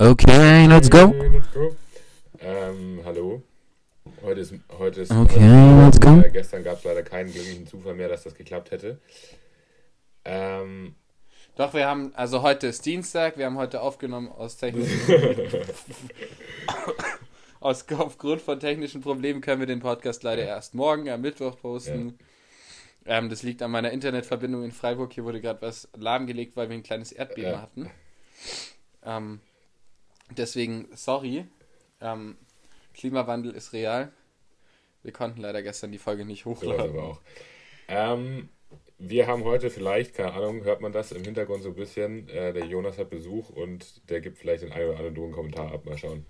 [0.00, 1.12] Okay, let's go.
[1.12, 1.76] Let's go.
[2.40, 3.42] Ähm, hallo.
[4.22, 6.20] Heute ist, heute ist Okay, heute, let's go.
[6.26, 8.98] Äh, gestern gab es leider keinen glücklichen Zufall mehr, dass das geklappt hätte.
[10.24, 10.94] Ähm,
[11.54, 14.98] Doch, wir haben, also heute ist Dienstag, wir haben heute aufgenommen aus technischen
[17.60, 22.18] aus, Aufgrund von technischen Problemen können wir den Podcast leider erst morgen am Mittwoch posten.
[23.04, 25.12] Ähm, das liegt an meiner Internetverbindung in Freiburg.
[25.12, 27.60] Hier wurde gerade was lahmgelegt, weil wir ein kleines Erdbeben Ja.
[27.60, 27.90] hatten.
[29.04, 29.40] Ähm,
[30.36, 31.46] deswegen, sorry.
[32.00, 32.36] Ähm,
[32.94, 34.12] Klimawandel ist real.
[35.02, 36.90] Wir konnten leider gestern die Folge nicht so hochladen.
[36.90, 37.20] aber auch.
[37.88, 38.48] Ähm,
[38.98, 42.28] wir haben heute vielleicht, keine Ahnung, hört man das im Hintergrund so ein bisschen.
[42.28, 45.86] Äh, der Jonas hat Besuch und der gibt vielleicht den einen oder anderen Kommentar ab.
[45.86, 46.26] Mal schauen.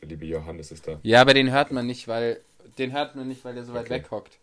[0.00, 1.00] Der liebe Johannes ist da.
[1.02, 2.40] Ja, aber den hört man nicht, weil
[2.78, 3.94] den hört man nicht, weil der so weit Okay.
[3.94, 4.38] weg hockt.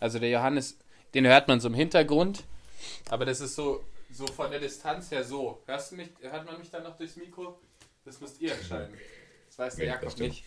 [0.00, 0.78] Also der Johannes,
[1.14, 2.44] den hört man so im Hintergrund,
[3.10, 5.60] aber das ist so so von der Distanz her so.
[5.66, 6.08] Hörst du mich?
[6.20, 7.58] Hört man mich dann noch durchs Mikro?
[8.08, 8.94] Das müsst ihr entscheiden.
[9.48, 10.44] Das weiß der das Jakob nicht.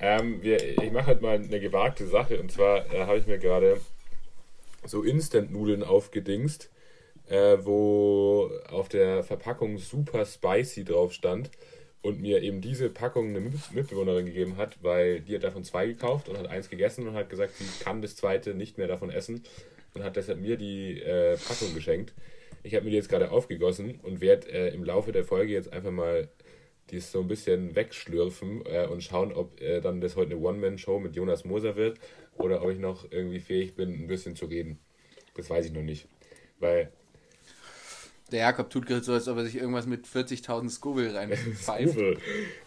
[0.00, 3.38] Ähm, wir, ich mache halt mal eine gewagte Sache und zwar äh, habe ich mir
[3.38, 3.78] gerade
[4.84, 6.70] so Instant-Nudeln aufgedingst,
[7.28, 11.50] äh, wo auf der Verpackung super spicy drauf stand
[12.00, 15.86] und mir eben diese Packung eine Mit- Mitbewohnerin gegeben hat, weil die hat davon zwei
[15.86, 19.10] gekauft und hat eins gegessen und hat gesagt, sie kann das zweite nicht mehr davon
[19.10, 19.42] essen
[19.92, 22.14] und hat deshalb mir die äh, Packung geschenkt.
[22.62, 25.70] Ich habe mir die jetzt gerade aufgegossen und werde äh, im Laufe der Folge jetzt
[25.70, 26.28] einfach mal
[26.90, 31.00] die so ein bisschen wegschlürfen äh, und schauen, ob äh, dann das heute eine One-Man-Show
[31.00, 31.98] mit Jonas Moser wird
[32.36, 34.78] oder ob ich noch irgendwie fähig bin, ein bisschen zu reden.
[35.34, 36.08] Das weiß ich noch nicht.
[36.58, 36.92] Weil
[38.32, 42.04] Der Jakob tut gerade so, als ob er sich irgendwas mit 40.000 Scoville reinpfeift.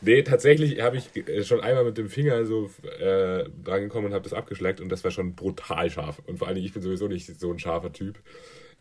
[0.02, 4.24] Nee, tatsächlich habe ich äh, schon einmal mit dem Finger so äh, drangekommen und habe
[4.24, 6.22] das abgeschleckt und das war schon brutal scharf.
[6.26, 8.20] Und vor allen Dingen, ich bin sowieso nicht so ein scharfer Typ.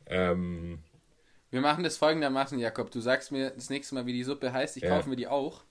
[0.07, 0.81] Ähm,
[1.57, 2.91] Wir machen das folgendermaßen, Jakob.
[2.91, 4.77] Du sagst mir das nächste Mal, wie die Suppe heißt.
[4.77, 4.91] Ich Ja.
[4.91, 5.63] kaufe mir die auch.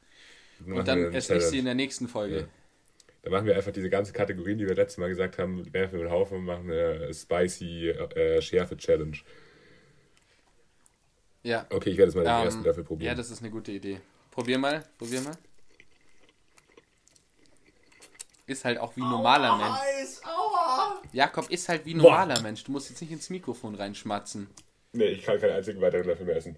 [0.57, 2.39] machen wir Und dann eine esse ich sie in der nächsten Folge.
[2.39, 2.47] Ja.
[3.21, 6.05] Da machen wir einfach diese ganze Kategorien, die wir letztes Mal gesagt haben, werfen wir
[6.05, 9.15] mit Haufen und machen eine Spicy äh, Schärfe Challenge.
[11.43, 11.67] Ja.
[11.69, 13.09] Okay, ich werde jetzt mal den Ähm, ersten Löffel probieren.
[13.11, 14.01] Ja, das ist eine gute Idee.
[14.31, 15.37] Probier mal, probier mal.
[18.47, 20.19] Ist halt auch wie ein normaler Mensch.
[21.13, 22.63] Jakob ist halt wie ein normaler Mensch.
[22.63, 24.49] Du musst jetzt nicht ins Mikrofon reinschmatzen.
[24.95, 26.57] Nee, ich kann keinen einzigen weiteren Löffel mehr essen.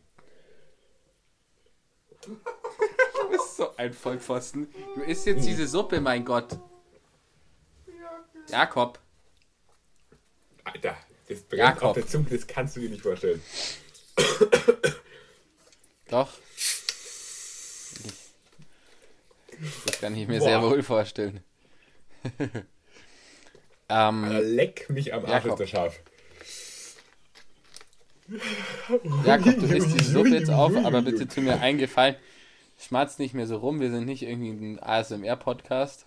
[2.22, 4.68] Du bist so ein Vollpfosten.
[4.96, 6.58] Du isst jetzt diese Suppe, mein Gott.
[8.50, 9.00] Jakob.
[10.64, 11.84] Alter, das brennt Jakob.
[11.84, 13.42] auf der Zunge, das kannst du dir nicht vorstellen.
[16.10, 16.32] Doch.
[19.86, 20.72] Das kann ich mir sehr Boah.
[20.72, 21.44] wohl vorstellen.
[23.90, 25.52] ähm, leck mich am Arsch, Jakob.
[25.52, 26.00] ist der scharf.
[29.26, 32.16] Jakob, du isst die Suppe jetzt auf, aber bitte tu mir einen Gefallen.
[32.80, 36.06] Schmatz nicht mehr so rum, wir sind nicht irgendwie ein ASMR-Podcast.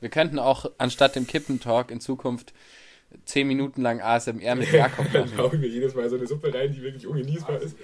[0.00, 2.52] Wir könnten auch anstatt dem Kippentalk in Zukunft
[3.24, 5.38] 10 Minuten lang ASMR mit Jakob Dann machen.
[5.38, 7.76] haue ich mir jedes Mal so eine Suppe rein, die wirklich ungenießbar ist.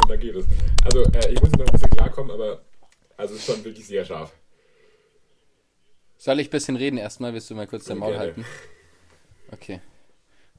[0.00, 0.46] Und dann geht es.
[0.84, 2.62] Also, äh, ich muss noch ein bisschen klarkommen, aber
[3.16, 4.32] also es ist schon wirklich sehr scharf.
[6.16, 7.32] Soll ich ein bisschen reden erstmal?
[7.34, 8.44] Willst du mal kurz dein Maul halten?
[9.52, 9.80] Okay.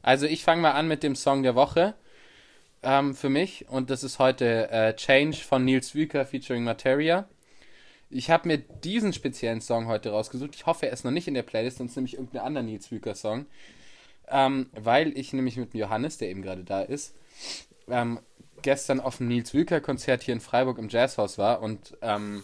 [0.06, 1.96] Also ich fange mal an mit dem Song der Woche
[2.84, 7.28] ähm, für mich und das ist heute äh, Change von Nils Wüker featuring Materia.
[8.12, 10.54] Ich habe mir diesen speziellen Song heute rausgesucht.
[10.54, 13.16] Ich hoffe, er ist noch nicht in der Playlist, sonst nämlich irgendein anderer Nils Wüker
[13.16, 13.48] Song.
[14.28, 17.16] Ähm, weil ich nämlich mit dem Johannes, der eben gerade da ist,
[17.88, 18.20] ähm,
[18.62, 22.44] gestern auf dem Nils Wüker Konzert hier in Freiburg im Jazzhaus war und ähm,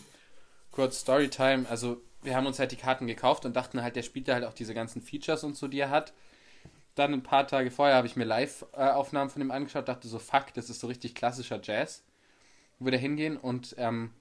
[0.72, 4.28] kurz Storytime, also wir haben uns halt die Karten gekauft und dachten halt, der spielt
[4.28, 6.12] da halt auch diese ganzen Features und so, die er hat.
[6.96, 10.54] Dann ein paar Tage vorher habe ich mir Live-Aufnahmen von ihm angeschaut, dachte so, fuck,
[10.54, 12.04] das ist so richtig klassischer Jazz.
[12.80, 14.12] Würde hingehen und ähm,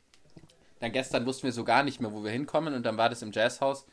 [0.81, 3.23] dann gestern wussten wir so gar nicht mehr, wo wir hinkommen und dann war das
[3.23, 3.87] im Jazzhaus.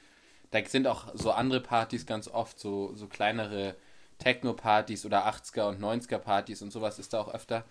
[0.52, 3.76] Da sind auch so andere Partys ganz oft, so, so kleinere
[4.20, 7.66] Techno-Partys oder 80er und 90er Partys und sowas ist da auch öfter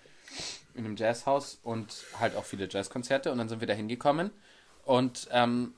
[0.75, 4.31] in einem Jazzhaus und halt auch viele Jazzkonzerte und dann sind wir da hingekommen
[4.85, 5.75] und ähm,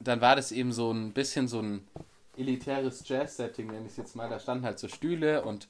[0.00, 1.86] dann war das eben so ein bisschen so ein
[2.38, 4.28] elitäres Jazz-Setting, nenne ich es jetzt mal.
[4.28, 5.68] Da standen halt so Stühle und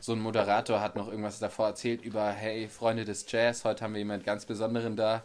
[0.00, 3.92] so ein Moderator hat noch irgendwas davor erzählt über, hey, Freunde des Jazz, heute haben
[3.92, 5.22] wir jemand ganz Besonderen da.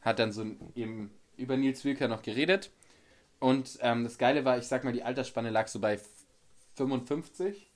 [0.00, 2.70] Hat dann so eben über Nils Wilker noch geredet.
[3.40, 5.98] Und ähm, das Geile war, ich sag mal, die Altersspanne lag so bei
[6.76, 7.68] 55,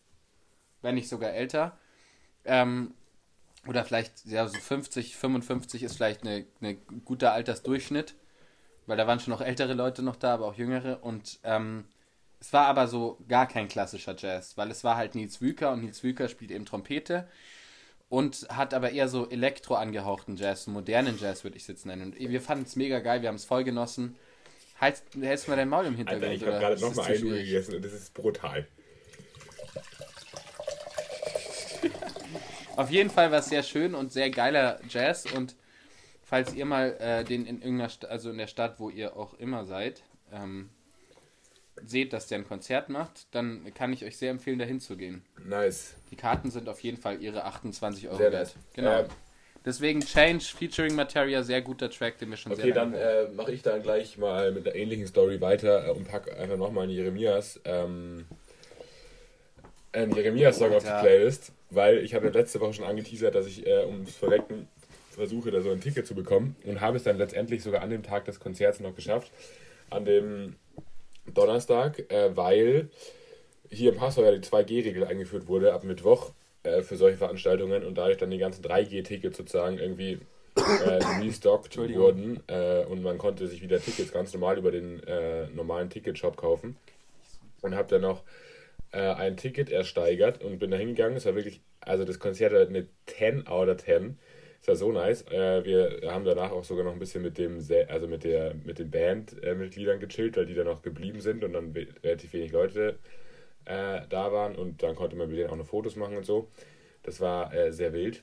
[0.82, 1.76] wenn nicht sogar älter.
[2.44, 2.94] Ähm,
[3.66, 8.14] oder vielleicht, ja, so 50, 55 ist vielleicht ein eine guter Altersdurchschnitt,
[8.86, 11.02] weil da waren schon noch ältere Leute noch da, aber auch jüngere.
[11.04, 11.84] Und ähm,
[12.40, 15.82] es war aber so gar kein klassischer Jazz, weil es war halt Nils Wüker und
[15.82, 17.28] Nils Wüker spielt eben Trompete.
[18.08, 22.12] und hat aber eher so elektro angehauchten Jazz, modernen Jazz würde ich es jetzt nennen.
[22.12, 24.16] Und wir fanden es mega geil, wir haben es voll genossen.
[24.80, 26.24] Hältst du mal dein Maul im Hintergrund?
[26.24, 28.66] Alter, ich habe gerade nochmal ein Uhr gegessen und das ist brutal.
[32.76, 35.54] Auf jeden Fall war es sehr schön und sehr geiler Jazz und
[36.22, 39.34] falls ihr mal äh, den in irgendeiner, St also in der Stadt, wo ihr auch
[39.34, 40.02] immer seid,
[40.32, 40.70] ähm,
[41.86, 45.22] seht, dass der ein Konzert macht, dann kann ich euch sehr empfehlen, dahin zu gehen.
[45.46, 45.94] Nice.
[46.10, 48.54] Die Karten sind auf jeden Fall ihre 28 Euro Sehr wert.
[48.74, 49.00] Genau.
[49.00, 49.06] Ähm,
[49.62, 53.28] Deswegen Change featuring Materia, sehr guter Track, den wir schon Okay, sehr dann lange- äh,
[53.34, 56.84] mache ich dann gleich mal mit einer ähnlichen Story weiter äh, und packe einfach nochmal
[56.84, 58.24] einen Jeremias, ähm,
[59.92, 60.88] einen Jeremias-Song auf die.
[60.88, 64.66] Playlist, weil ich habe ja letzte Woche schon angeteasert, dass ich äh, ums Verrecken
[65.10, 68.02] versuche, da so ein Ticket zu bekommen und habe es dann letztendlich sogar an dem
[68.02, 69.30] Tag des Konzerts noch geschafft,
[69.90, 70.56] an dem
[71.34, 72.90] Donnerstag, äh, weil
[73.70, 76.32] hier im Passau ja die 2G-Regel eingeführt wurde ab Mittwoch
[76.62, 80.18] äh, für solche Veranstaltungen und dadurch dann die ganzen 3G-Tickets sozusagen irgendwie
[80.56, 85.46] äh, restockt wurden äh, und man konnte sich wieder Tickets ganz normal über den äh,
[85.48, 86.76] normalen Ticketshop kaufen
[87.62, 88.22] und habe dann noch
[88.92, 91.16] äh, ein Ticket ersteigert und bin da hingegangen.
[91.16, 94.18] Es war wirklich, also das Konzert war eine 10 out of 10.
[94.62, 95.22] Es war so nice.
[95.30, 97.58] Äh, wir haben danach auch sogar noch ein bisschen mit dem,
[97.88, 101.72] also mit der, mit den Bandmitgliedern gechillt, weil die dann noch geblieben sind und dann
[102.02, 102.98] relativ wenig Leute
[103.64, 106.48] äh, da waren und dann konnte man mit denen auch noch Fotos machen und so.
[107.02, 108.22] Das war äh, sehr wild.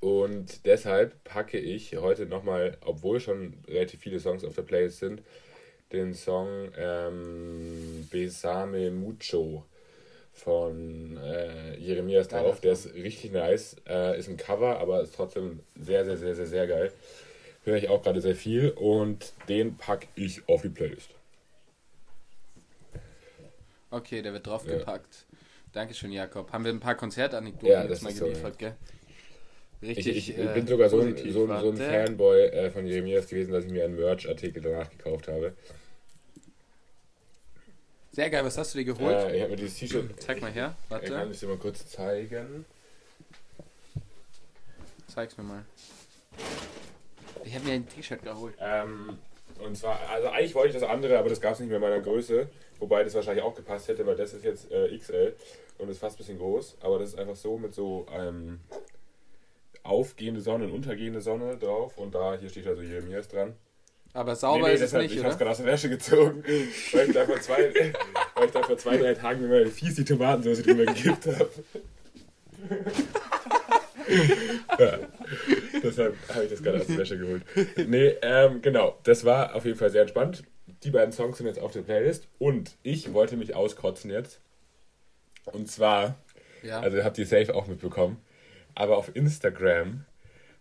[0.00, 5.22] Und deshalb packe ich heute nochmal, obwohl schon relativ viele Songs auf der Playlist sind,
[5.92, 9.64] den Song ähm, Besame Mucho
[10.32, 12.60] von äh, Jeremias Geiler drauf.
[12.60, 13.76] Der ist richtig nice.
[13.88, 16.92] Äh, ist ein Cover, aber ist trotzdem sehr, sehr, sehr, sehr, sehr geil.
[17.64, 21.10] Höre ich auch gerade sehr viel und den packe ich auf die Playlist.
[23.90, 25.26] Okay, der wird draufgepackt.
[25.72, 26.52] Dankeschön, Jakob.
[26.52, 28.76] Haben wir ein paar Konzertanekdoten Ja, jetzt mal ist so, geliefert, gell?
[29.80, 30.16] Ich, Richtig.
[30.16, 31.76] ich, äh, bin sogar so ein, so, so ein.
[31.76, 35.54] Fanboy äh, von Jeremias gewesen, dass ich mir einen Merch-Artikel danach gekauft habe.
[38.16, 39.14] Sehr geil, was hast du dir geholt?
[39.14, 40.22] Äh, ich habe mir dieses T-Shirt.
[40.22, 41.30] Zeig mal her, Ich kann warte.
[41.32, 42.64] es dir mal kurz zeigen.
[45.06, 45.66] Zeig's mir mal.
[47.44, 48.54] Ich habe mir ein T-Shirt geholt.
[48.58, 49.18] Ähm,
[49.62, 51.82] und zwar, also eigentlich wollte ich das andere, aber das gab es nicht mehr in
[51.82, 52.48] meiner Größe.
[52.78, 55.36] Wobei das wahrscheinlich auch gepasst hätte, weil das ist jetzt äh, XL
[55.76, 56.78] und ist fast ein bisschen groß.
[56.80, 58.60] Aber das ist einfach so mit so ähm,
[59.82, 61.98] aufgehende Sonne und untergehende Sonne drauf.
[61.98, 63.56] Und da, hier steht also Jeremias dran.
[64.16, 66.42] Aber sauber ist es nicht, ich habe es gerade aus der Wäsche gezogen,
[66.92, 67.70] weil ich da vor zwei,
[68.34, 71.50] weil ich da vor zwei drei Tagen mir mal fies die Tomatensauce drüber gekippt habe.
[74.78, 74.98] ja,
[75.82, 77.42] deshalb habe ich das gerade aus der Wäsche geholt.
[77.86, 80.44] Nee, ähm, genau, das war auf jeden Fall sehr entspannt.
[80.82, 84.40] Die beiden Songs sind jetzt auf der Playlist und ich wollte mich auskotzen jetzt.
[85.44, 86.16] Und zwar,
[86.62, 86.80] Ja.
[86.80, 88.16] also habt ihr safe auch mitbekommen,
[88.74, 90.06] aber auf Instagram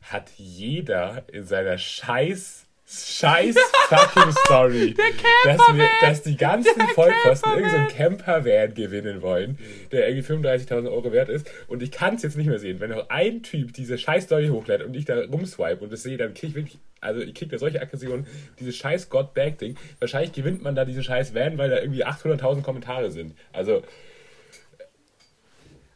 [0.01, 3.55] hat jeder in seiner scheiß scheiß
[3.89, 4.95] fucking Story,
[5.43, 9.57] dass, wir, dass die ganzen Vollkosten irgendeinen so einen Camper-Van gewinnen wollen,
[9.91, 11.49] der irgendwie 35.000 Euro wert ist.
[11.67, 12.79] Und ich kann es jetzt nicht mehr sehen.
[12.79, 16.17] Wenn noch ein Typ diese scheiß Story hochlädt und ich da rumswipe und das sehe,
[16.17, 18.27] dann kriege ich wirklich, also ich kriege da solche Aggressionen,
[18.59, 19.77] dieses scheiß God-Bag-Ding.
[19.99, 23.35] Wahrscheinlich gewinnt man da diese scheiß Van, weil da irgendwie 800.000 Kommentare sind.
[23.51, 23.83] Also,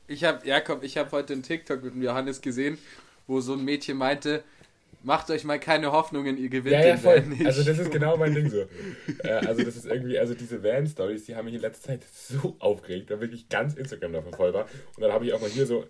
[0.08, 2.80] Ich habe, Jakob, ich habe heute einen TikTok mit dem Johannes gesehen,
[3.28, 4.44] wo so ein Mädchen meinte,
[5.02, 7.18] macht euch mal keine Hoffnungen, ihr gewinnt Ja, ja, den voll.
[7.18, 7.46] Van nicht.
[7.46, 8.66] Also das ist genau mein Ding so.
[9.24, 12.56] Äh, also das ist irgendwie, also diese Van-Stories, die haben mich in letzter Zeit so
[12.60, 14.66] aufgeregt, da wirklich ganz Instagram davon voll war.
[14.96, 15.86] Und dann habe ich auch mal hier so,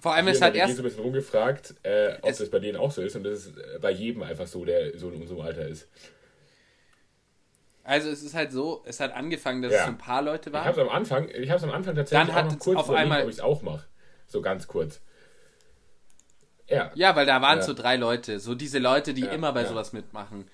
[0.00, 2.76] Vor allem ist halt erst, so ein bisschen rumgefragt, äh, ob Es- das bei denen
[2.76, 3.14] auch so ist.
[3.16, 5.88] Und das ist äh, bei jedem einfach so, der so in unserem Alter ist.
[7.84, 9.78] also es ist halt so, es hat angefangen, dass Ja.
[9.80, 10.88] es so ein paar Leute Ich habe es waren.
[10.88, 13.02] am Anfang, ich habe es am Anfang tatsächlich Dann auch hat noch kurz auf überlegt,
[13.02, 13.84] einmal- ob ich es auch mache.
[14.26, 15.00] So ganz kurz.
[16.68, 16.90] Ja.
[16.94, 17.64] Ja, weil da waren Ja.
[17.64, 20.46] so drei Leute, so diese Leute, die Ja, immer bei sowas mitmachen.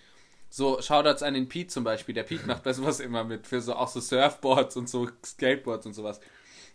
[0.49, 2.15] So, Shoutouts an den Pete zum Beispiel.
[2.15, 5.87] Der Pete macht bei sowas immer mit, für so auch so Surfboards und so Skateboards
[5.87, 6.21] und sowas.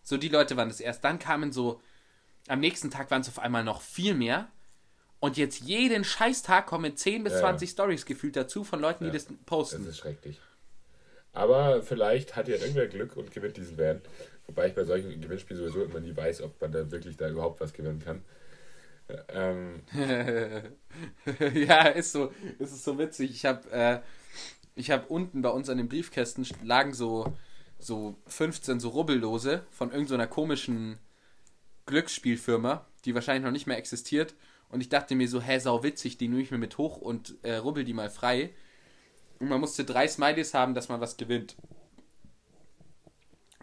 [0.04, 1.04] So, die Leute waren das erst.
[1.04, 1.82] Dann kamen so,
[2.48, 4.48] am nächsten Tag waren es auf einmal noch viel mehr.
[5.20, 9.12] Und jetzt jeden Scheißtag kommen 10 bis Ja, 20 Stories gefühlt dazu von Leuten, die
[9.12, 9.88] das Das posten.
[9.88, 10.40] ist schrecklich.
[11.34, 14.02] Aber vielleicht hat ja irgendwer Glück und gewinnt diesen Van.
[14.48, 17.60] Wobei ich bei solchen Gewinnspielen sowieso immer nie weiß, ob man da wirklich da überhaupt
[17.60, 18.24] was gewinnen kann.
[19.30, 19.82] Ähm,
[21.54, 23.32] ja, ist so, ist so witzig.
[23.32, 27.36] Ich habe äh, habe unten bei uns an den Briefkästen lagen so
[27.78, 30.98] so 15 so Rubbellose von irgendeiner komischen
[31.86, 34.34] Glücksspielfirma, die wahrscheinlich noch nicht mehr existiert.
[34.70, 37.36] Und ich dachte mir so, hä, sau witzig, die nehme ich mir mit hoch und
[37.44, 38.54] äh, rubbel die mal frei.
[39.40, 41.56] Und man musste drei Smileys haben, dass man was gewinnt.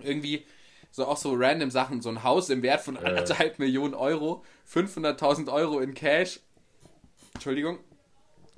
[0.00, 0.44] Irgendwie
[0.92, 5.50] so auch so random Sachen, so ein Haus im Wert von anderthalb Millionen Euro, 500.000
[5.52, 6.38] Euro in Cash,
[7.34, 7.78] Entschuldigung,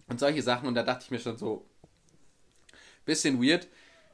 [0.08, 0.68] und solche Sachen.
[0.68, 1.64] Und da dachte ich mir schon so,
[3.04, 3.68] bisschen weird.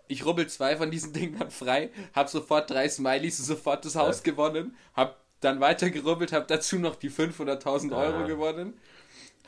[0.08, 4.30] Ich rubbel zwei von diesen Dingern frei, hab sofort drei Smileys, sofort das Haus Ja.
[4.32, 8.74] gewonnen, hab dann weiter gerubbelt, hab dazu noch die 500.000 Euro gewonnen.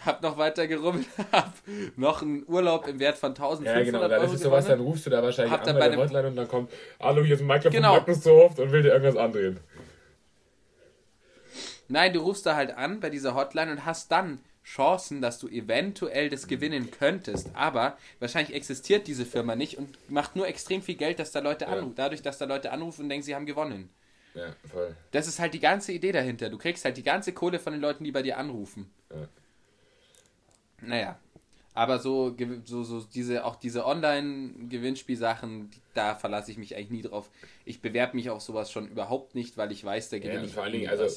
[0.05, 1.53] Hab noch weiter gerubbelt, hab
[1.97, 4.01] noch einen Urlaub im Wert von 1500 Ja, genau.
[4.09, 6.27] Dann Euro ist es sowas, dann rufst du da wahrscheinlich Hab an bei der Hotline
[6.29, 7.95] und dann kommt, hallo, hier ist ein Makler Genau.
[7.95, 9.61] von Microsoft und will dir irgendwas andrehen.
[11.89, 15.49] Nein, du rufst da halt an bei dieser Hotline und hast dann Chancen, dass du
[15.49, 17.51] eventuell das gewinnen könntest.
[17.55, 21.65] Aber wahrscheinlich existiert diese Firma nicht und macht nur extrem viel Geld, dass da Leute
[21.67, 21.73] Ja.
[21.73, 21.95] anrufen.
[21.97, 23.91] Dadurch, dass da Leute anrufen und denken, sie haben gewonnen.
[24.35, 24.95] Ja, voll.
[25.11, 26.49] Das ist halt die ganze Idee dahinter.
[26.49, 28.91] Du kriegst halt die ganze Kohle von den Leuten, die bei dir anrufen.
[29.11, 29.29] Ja.
[30.83, 31.19] Naja.
[31.75, 37.31] Aber so, so, so diese, auch diese Online-Gewinnspielsachen, da verlasse ich mich eigentlich nie drauf.
[37.65, 40.47] Ich bewerbe mich auf sowas schon überhaupt nicht, weil ich weiß, da Ja, gewinne und
[40.47, 41.09] ich vor allen Dingen, also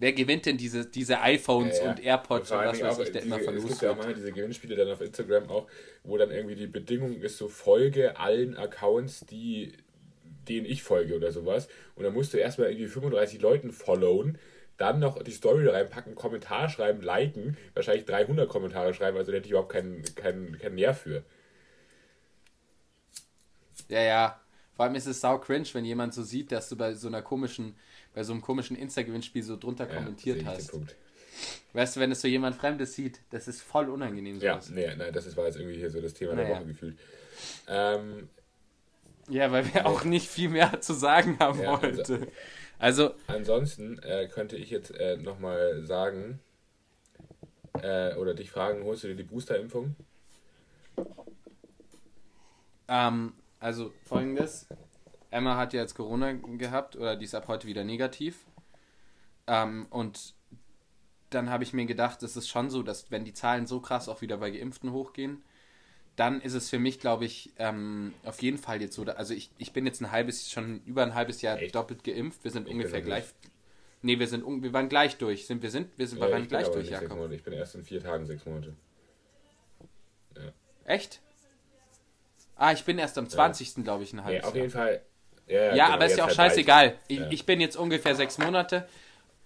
[0.00, 1.90] Wer gewinnt denn diese, diese iPhones Ja, ja.
[1.90, 4.14] und AirPods und was weiß ich, der diese, immer Es verlost gibt ja auch manchmal
[4.14, 5.66] diese Gewinnspiele dann auf Instagram auch,
[6.04, 9.72] wo dann irgendwie die Bedingung ist, so folge allen Accounts, die
[10.48, 11.68] denen ich folge oder sowas.
[11.96, 14.38] Und dann musst du erstmal irgendwie 35 Leuten followen,
[14.78, 19.46] dann noch die Story reinpacken, Kommentar schreiben, liken, wahrscheinlich 300 Kommentare schreiben, also da hätte
[19.46, 21.22] ich überhaupt keinen, keinen, keinen Nerv für.
[23.88, 24.40] Ja, ja.
[24.76, 27.20] Vor allem ist es sau cringe, wenn jemand so sieht, dass du bei so einer
[27.22, 27.74] komischen,
[28.14, 30.72] bei so einem komischen Insta-Gewinnspiel so drunter Ja, kommentiert hast.
[31.72, 34.70] Weißt du, wenn es so jemand Fremdes sieht, das ist voll unangenehm Ja, sowas.
[34.70, 36.56] nee, nein, das ist, war jetzt irgendwie hier so das Thema der Naja.
[36.56, 36.98] Woche gefühlt.
[37.68, 38.28] Ähm,
[39.28, 42.28] Ja, weil wir auch nicht viel mehr zu sagen haben Ja, also- heute.
[42.78, 46.40] Also, Ansonsten äh, könnte ich jetzt äh, nochmal sagen
[47.82, 49.96] äh, oder dich fragen, holst du dir die Boosterimpfung?
[52.88, 54.68] ähm, also folgendes.
[55.30, 58.46] Emma hat ja jetzt Corona gehabt oder die ist ab heute wieder negativ.
[59.46, 60.34] Ähm, und
[61.30, 64.08] dann habe ich mir gedacht, es ist schon so, dass wenn die Zahlen so krass
[64.08, 65.42] auch wieder bei Geimpften hochgehen,
[66.18, 69.04] dann ist es für mich, glaube ich, ähm, auf jeden Fall jetzt so.
[69.04, 71.74] Also ich, ich bin jetzt ein halbes, schon über ein halbes Jahr Echt?
[71.74, 72.42] doppelt geimpft.
[72.42, 73.24] Wir sind Ich ungefähr gleich.
[74.02, 75.46] Nee, wir sind wir waren gleich durch.
[75.46, 77.16] Sind wir sind wir sind wir waren gleich durch, Jakob.
[77.16, 77.34] Monate.
[77.36, 78.74] Ich bin erst in vier Tagen sechs Monate.
[80.84, 81.20] Echt?
[82.56, 83.84] Ah, ich bin erst am 20.
[83.84, 84.62] glaube ich ein Nee, halbes auf Jahr.
[84.64, 85.02] jeden Fall.
[85.46, 86.98] Ja, Ja, genau, aber ist ja auch halt scheißegal.
[87.08, 87.28] Ich, Ja.
[87.30, 88.88] ich bin jetzt ungefähr sechs Monate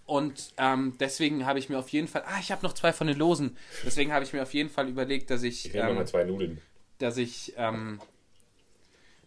[0.07, 2.23] und ähm, deswegen habe ich mir auf jeden Fall.
[2.27, 3.57] Ah, ich habe noch zwei von den Losen.
[3.85, 6.61] Deswegen habe ich mir auf jeden Fall überlegt, dass ich, Ich ähm, nochmal zwei Nudeln.
[6.99, 8.01] dass ich, ähm,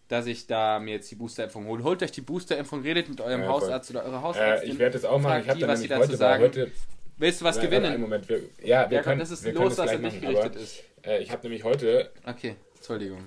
[0.07, 1.83] dass ich da mir jetzt die Boosterimpfung hole.
[1.83, 3.47] Holt euch die Boosterimpfung, redet mit eurem Ja.
[3.47, 4.71] Hausarzt oder eurer Äh, Hausärztin.
[4.71, 5.41] ich werde das auch machen.
[5.41, 6.43] Ich habe dann was sie dazu heute, sagen.
[6.43, 6.71] heute
[7.17, 7.85] Willst du was Ja, gewinnen?
[7.93, 10.51] Einen Moment, wir, ja, wir Ja, können, das ist wir los, das nicht machen, gerichtet
[10.51, 10.83] aber, ist.
[11.03, 13.19] Äh, ich habe nämlich heute, Okay, Entschuldigung.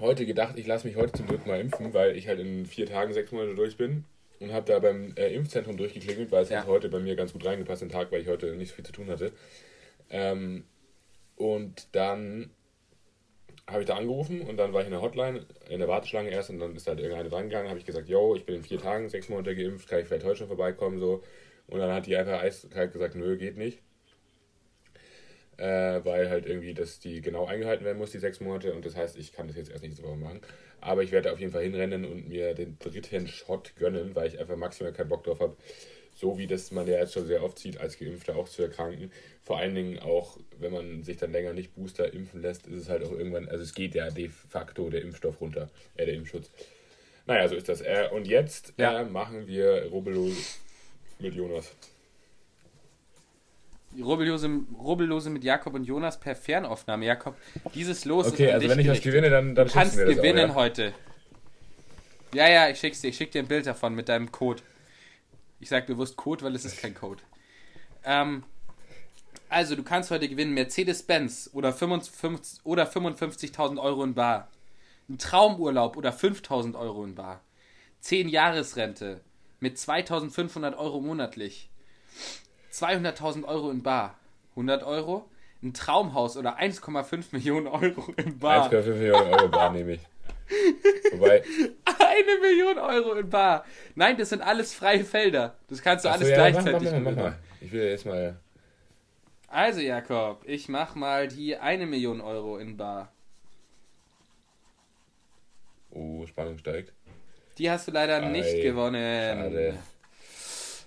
[0.00, 2.86] heute gedacht, ich lasse mich heute zum dritten Mal impfen, weil ich halt in vier
[2.86, 4.04] Tagen sechs Monate durch bin
[4.40, 6.60] und habe da beim äh, Impfzentrum durchgeklingelt, weil es Ja.
[6.60, 8.84] hat heute bei mir ganz gut reingepasst, den Tag, weil ich heute nicht so viel
[8.84, 9.32] zu tun hatte.
[10.10, 10.64] Ähm,
[11.36, 12.50] und dann
[13.68, 16.50] habe ich da angerufen und dann war ich in der Hotline, in der Warteschlange erst
[16.50, 18.78] und dann ist halt irgendeine dran gegangen, habe ich gesagt, yo, ich bin in vier
[18.78, 21.22] Tagen sechs Monate geimpft, kann ich vielleicht heute schon vorbeikommen, so.
[21.66, 23.80] Und dann hat die einfach eiskalt gesagt, nö, geht nicht.
[25.58, 28.94] Äh, weil halt irgendwie das die genau eingehalten werden muss, die sechs Monate, und das
[28.94, 30.40] heißt, ich kann das jetzt erst nächste Woche machen.
[30.82, 34.38] Aber ich werde auf jeden Fall hinrennen und mir den dritten Shot gönnen, weil ich
[34.38, 35.56] einfach maximal keinen Bock drauf habe,
[36.14, 39.10] so wie das man ja jetzt schon sehr oft sieht, als Geimpfter auch zu erkranken.
[39.44, 42.88] Vor allen Dingen auch, wenn man sich dann länger nicht Booster impfen lässt, ist es
[42.90, 46.50] halt auch irgendwann, also es geht ja de facto der Impfstoff runter, äh, der Impfschutz.
[47.26, 47.80] Naja, so ist das.
[47.80, 49.00] Äh, und jetzt Ja.
[49.00, 50.30] äh, machen wir Robelo
[51.18, 51.74] mit Jonas.
[53.98, 57.06] Rubbellose, Rubbellose mit Jakob und Jonas per Fernaufnahme.
[57.06, 57.36] Jakob,
[57.74, 60.04] dieses Los Okay, ist an also wenn ich was gewinne, dann, dann Du kannst mir
[60.04, 60.60] das gewinnen auch, ja?
[60.62, 60.94] heute.
[62.34, 63.08] Ja, ja, ich schick's dir.
[63.08, 64.62] Ich schick dir ein Bild davon mit deinem Code.
[65.60, 67.22] Ich sag bewusst Code, weil es ist kein Code.
[68.04, 68.42] Ähm,
[69.48, 74.50] also, du kannst heute gewinnen Mercedes-Benz oder 55 oder 55.000 Euro in Bar.
[75.08, 77.40] Ein Traumurlaub oder 5.000 Euro in Bar.
[78.00, 79.20] 10 Jahresrente
[79.60, 81.70] mit 2.500 Euro monatlich.
[82.72, 84.18] 200.000 Euro in Bar.
[84.50, 85.28] 100 Euro.
[85.62, 88.70] Ein Traumhaus oder 1,5 Millionen Euro in Bar.
[88.70, 90.00] 1,5 Millionen Euro Bar nehme ich.
[91.12, 91.42] Wobei,
[91.84, 93.64] Eine Million Euro in Bar.
[93.94, 95.56] Nein, das sind alles freie Felder.
[95.68, 97.38] Das kannst du Achso, alles ja, mach, gleichzeitig mach, mach, mach, mal.
[97.60, 98.36] Ich will jetzt mal.
[99.48, 103.12] Also, Jakob, ich mach mal die eine Million Euro in Bar.
[105.90, 106.92] Oh, Spannung steigt.
[107.58, 109.38] Die hast du leider Ei, nicht gewonnen.
[109.38, 109.78] schade.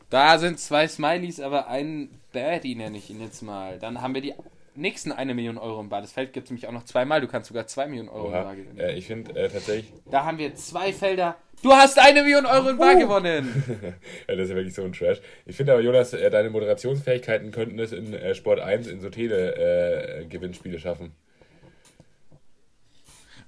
[0.09, 3.77] Da sind zwei Smileys, aber ein Baddie nenne ich ihn jetzt mal.
[3.79, 4.33] Dann haben wir die
[4.75, 6.01] nächsten eine Million Euro im Bar.
[6.01, 7.21] Das Feld gibt es nämlich auch noch zweimal.
[7.21, 8.43] Du kannst sogar zwei Millionen Euro im Oha.
[8.43, 8.79] Bar gewinnen.
[8.79, 11.35] Äh, ich finde äh, tatsächlich, Da haben wir zwei Felder.
[11.61, 13.63] Du hast eine Million Euro im Bar gewonnen.
[14.27, 15.19] ja, das ist ja wirklich so ein Trash.
[15.45, 19.09] Ich finde aber, Jonas, äh, deine Moderationsfähigkeiten könnten es in äh, Sport 1 in so
[19.09, 21.11] Tele-Gewinnspiele schaffen.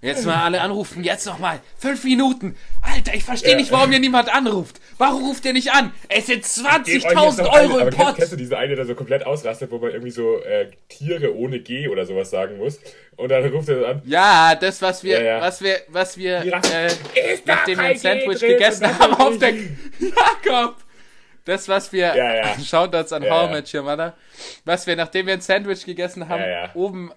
[0.01, 1.03] Jetzt mal alle anrufen.
[1.03, 1.59] Jetzt noch mal.
[1.77, 2.55] Fünf Minuten.
[2.81, 4.81] Alter, ich verstehe nicht, warum hier niemand anruft.
[4.97, 5.91] Warum ruft ihr nicht an?
[6.09, 8.75] Es sind Gebt euch jetzt 20.000 noch Euro eine, im aber kennst, du diese eine,
[8.75, 12.57] der so komplett ausrastet, wo man irgendwie so äh, Tiere ohne G oder sowas sagen
[12.57, 12.79] muss?
[13.15, 15.41] Und dann ruft er an, Ja, das, was wir, Ja, ja.
[15.41, 16.57] was wir, was wir, Ja.
[16.57, 16.89] äh,
[17.45, 19.53] nachdem wir ein 3G Sandwich gegessen haben auf der
[19.99, 20.77] Jakob.
[21.45, 22.55] Das, was wir, Ja, ja.
[22.65, 23.51] schaut uns an Ja, How ja.
[23.57, 24.15] Met Your Mother,
[24.65, 26.69] was wir, nachdem wir ein Sandwich gegessen haben, Ja, ja.
[26.73, 27.11] oben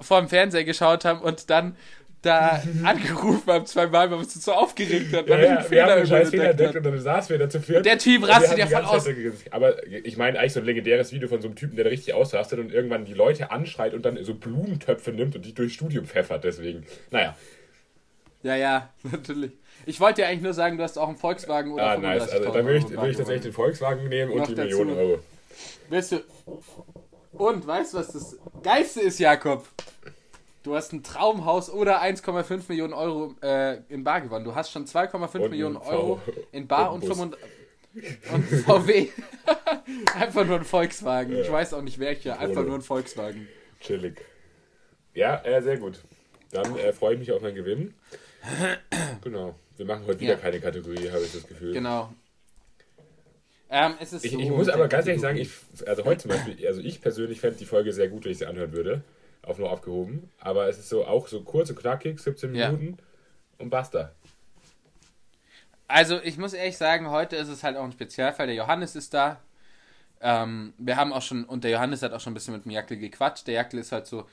[0.00, 1.76] vorm Fernseher geschaut haben und dann
[2.22, 5.82] da angerufen haben zweimal, weil wir uns so aufgeregt hat, Ja, weil ja, einen wir
[5.82, 7.86] haben Fehler einen Fehler überdeckt entdeckt und dann saßen wir da zu viert.
[7.86, 9.08] Der Typ rastet ja voll aus.
[9.50, 12.14] Aber ich meine eigentlich so ein legendäres Video von so einem Typen, der da richtig
[12.14, 16.02] ausrastet und irgendwann die Leute anschreit und dann so Blumentöpfe nimmt und die durchs Studio
[16.02, 16.44] pfeffert.
[16.44, 17.36] Deswegen, naja.
[18.42, 19.52] Ja, ja, natürlich.
[19.86, 22.24] Ich wollte dir eigentlich nur sagen, du hast auch einen Volkswagen oder Ah, nice.
[22.24, 24.54] 35.000 Also dann würde ich, würde ich tatsächlich den Volkswagen nehmen und die.
[24.54, 25.18] Millionen Euro.
[25.88, 26.20] Willst du.
[27.32, 29.66] Und weißt du, was das Geilste ist, Jakob?
[30.62, 34.44] Du hast ein Traumhaus oder 1,5 Millionen Euro äh, in Bar gewonnen.
[34.44, 36.20] Du hast schon 2,5 Und Millionen Euro
[36.52, 37.18] in Bar und und, Bus.
[37.18, 39.08] 35 und VW.
[40.18, 41.36] einfach nur ein Volkswagen.
[41.38, 42.38] Ich weiß auch nicht welcher.
[42.38, 43.48] Einfach nur ein Volkswagen.
[43.80, 44.20] Chillig.
[45.14, 46.00] Ja, äh, sehr gut.
[46.50, 47.94] Dann äh, freue ich mich auf ein Gewinn.
[49.22, 49.54] Genau.
[49.76, 50.38] Wir machen heute wieder Ja.
[50.38, 51.72] keine Kategorie, habe ich das Gefühl.
[51.72, 52.12] Genau.
[53.70, 55.50] Ähm, es ist Ich, so ich muss aber ganz ehrlich sagen, ich,
[55.86, 58.46] also heute zum Beispiel, also ich persönlich fände die Folge sehr gut, wenn ich sie
[58.46, 59.02] anhören würde.
[59.48, 60.30] Auf nur aufgehoben.
[60.40, 62.70] Aber es ist so auch so kurz und knackig, 17 Ja.
[62.70, 62.98] Minuten
[63.58, 64.12] und basta.
[65.86, 68.46] Also, ich muss ehrlich sagen, heute ist es halt auch ein Spezialfall.
[68.46, 69.40] Der Johannes ist da.
[70.20, 72.72] Ähm, wir haben auch schon, und der Johannes hat auch schon ein bisschen mit dem
[72.72, 73.46] Jackel gequatscht.
[73.46, 74.26] Der Jackel ist halt so,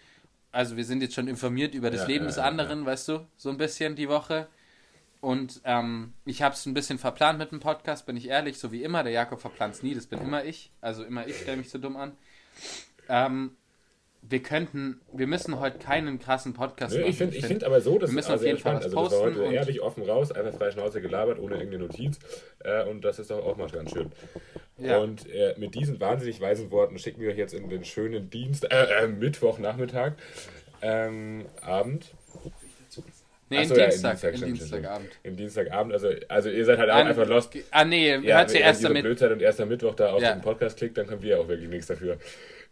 [0.51, 3.27] also wir sind jetzt schon informiert über das Ja, Leben ja, des anderen, weißt du,
[3.37, 4.47] so ein bisschen die Woche.
[5.21, 8.71] Und ähm, ich habe es ein bisschen verplant mit dem Podcast, bin ich ehrlich, so
[8.71, 9.03] wie immer.
[9.03, 10.71] Der Jakob verplant es nie, das bin immer ich.
[10.81, 12.11] Also immer ich stelle mich so dumm an.
[13.07, 13.55] Ähm,
[14.27, 17.09] wir könnten, wir müssen heute keinen krassen Podcast Nö, machen.
[17.11, 18.95] ich finde ich find aber so, dass Wir müssen also auf jeden Fall was Also
[18.95, 22.17] das war posten heute ehrlich offen raus, einfach frei Schnauze gelabert, ohne irgendeine Notiz.
[22.63, 24.11] Äh, und das ist doch auch mal ganz schön.
[24.77, 24.97] Ja.
[24.97, 28.65] Und äh, mit diesen wahnsinnig weisen Worten schicken wir euch jetzt in den schönen Dienst,
[28.71, 30.13] äh, äh, Mittwochnachmittag,
[30.81, 32.11] ähm, Abend.
[33.49, 35.09] nee, Ach in so, ja, Dienstag, Dienstag, stimmt, Dienstagabend.
[35.23, 37.55] Im Dienstagabend, also, also ihr seid halt auch An- einfach lost.
[37.71, 40.11] Ah, nee, Ja, hört ihr wenn erst damit, blöd seid und erst am Mittwoch da
[40.11, 40.33] auf Ja.
[40.33, 42.17] den Podcast klickt, dann können wir auch wirklich nichts dafür.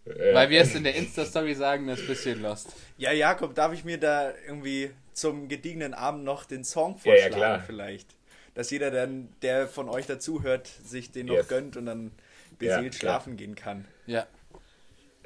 [0.06, 2.74] Äh, weil wir es in der Insta-Story sagen, das ist ein bisschen lost.
[2.98, 7.30] Ja, Jakob, darf ich mir da irgendwie zum gediegenen Abend noch den Song Ja, ja,
[7.30, 7.64] vorschlagen klar.
[7.66, 8.08] vielleicht?
[8.56, 11.48] Dass jeder dann, der von euch dazuhört, sich den noch Yes.
[11.48, 12.12] gönnt und dann
[12.60, 13.20] Ja, beseelt klar.
[13.20, 13.86] schlafen gehen kann.
[14.06, 14.28] Ja.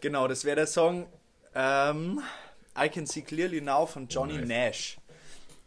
[0.01, 1.07] Genau, das wäre der Song
[1.55, 2.21] ähm,
[2.77, 4.47] I Can See Clearly Now von Johnny Nice.
[4.47, 4.97] Nash.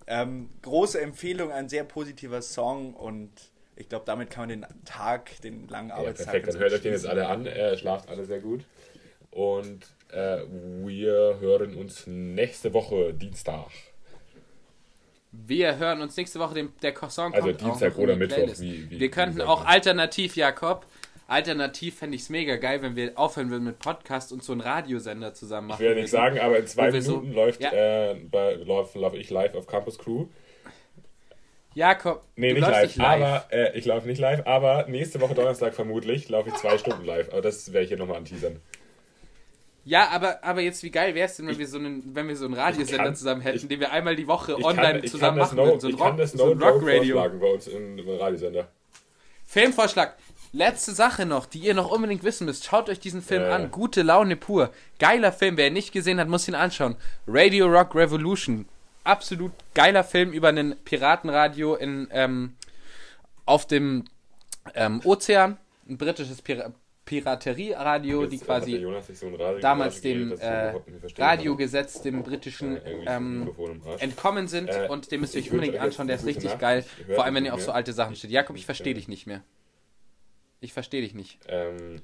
[0.07, 3.31] Ähm, große Empfehlung, ein sehr positiver Song und
[3.77, 6.83] ich glaube, damit kann man den Tag, den langen Ja, Arbeitstag perfekt, dann hört euch
[6.83, 8.65] den jetzt alle an, äh, schlaft alle sehr gut.
[9.31, 10.39] Und äh,
[10.85, 13.67] wir hören uns nächste Woche Dienstag.
[15.33, 18.91] Wir hören uns nächste Woche, den, der Song Also kommt auch Dienstag oder Mittwoch, wie-
[18.91, 20.85] wie- wir könnten auch alternativ, Jakob,
[21.29, 24.61] alternativ fände ich es mega geil, wenn wir aufhören würden mit Podcast und so einen
[24.61, 26.09] Radiosender zusammen machen Ich will ja würden.
[26.09, 27.71] sagen, aber in zwei wir so- Minuten läuft Ja.
[27.73, 30.27] äh, bei Love, Love Ich live auf Campus Crew.
[31.75, 35.73] Jakob, Nee, nicht läufst live, aber äh, ich laufe nicht live, aber nächste Woche Donnerstag
[35.75, 37.31] vermutlich laufe ich zwei Stunden live.
[37.31, 38.61] Aber das werde ich hier nochmal anteasern.
[39.85, 42.37] Ja, aber, aber jetzt, wie geil wäre es denn, wenn wir so einen, wenn wir
[42.37, 45.39] so einen Radiosender kann- zusammen hätten, ich- den wir einmal die Woche online ich zusammen
[45.39, 45.81] machen no, würden?
[45.81, 47.15] So ein Rock, das so no ein Rock-Radio.
[47.17, 48.69] vorschlagen bei uns im im Radiosender.
[49.47, 50.17] Filmvorschlag.
[50.53, 52.65] Letzte Sache noch, die ihr noch unbedingt wissen müsst.
[52.65, 53.55] Schaut euch diesen Film Ja.
[53.55, 53.71] an.
[53.71, 54.71] Gute Laune pur.
[54.99, 55.57] Geiler Film.
[55.57, 56.97] Wer ihn nicht gesehen hat, muss ihn anschauen.
[57.27, 58.67] Radio Rock Revolution.
[59.05, 62.55] Absolut geiler Film über ein Piratenradio in, ähm,
[63.47, 64.05] auf dem
[64.75, 65.57] ähm, Ozean.
[65.89, 66.73] Ein britisches Pira
[67.11, 71.19] Piraterieradio, die quasi Radio damals dem ich äh, nicht.
[71.19, 73.53] Radiogesetz, dem britischen, ähm,
[73.99, 74.69] entkommen sind.
[74.69, 76.07] Äh, und den müsst ihr euch ich unbedingt anschauen.
[76.07, 76.61] Der ist richtig Nacht.
[76.61, 76.85] geil.
[77.09, 78.31] Ich Vor allem, wenn nicht ihr auf so alte Sachen steht.
[78.31, 79.43] Jakob, ich Ich, verstehe dich nicht mehr.
[80.61, 81.41] Ich verstehe dich nicht.
[81.49, 82.01] Ähm,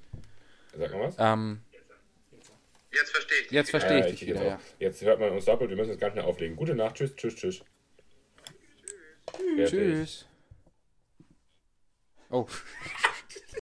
[0.77, 1.15] sag mal was.
[1.21, 1.61] Ähm,
[2.91, 3.51] Jetzt verstehe ich.
[3.53, 4.61] jetzt verstehe Ja, ich dich ich wieder, jetzt ja.
[4.81, 6.57] Jetzt hört man uns doppelt, wir müssen jetzt ganz schnell auflegen.
[6.57, 7.61] Gute Nacht, tschüss, tschüss, tschüss.
[9.55, 9.71] Fertig.
[9.71, 10.27] Tschüss.
[12.31, 12.49] Oh.